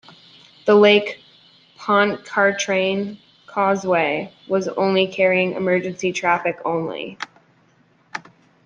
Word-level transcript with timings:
The 0.65 0.73
Lake 0.73 1.21
Pontchartrain 1.77 3.19
Causeway 3.45 4.33
was 4.47 4.67
also 4.67 5.11
carrying 5.11 5.53
emergency 5.53 6.11
traffic 6.11 6.57
only. 6.65 7.19